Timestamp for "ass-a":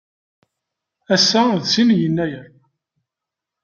1.13-1.41